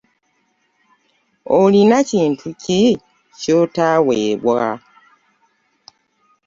[1.59, 2.79] Olina kintu ki
[3.39, 4.61] ky'otaaweebwa?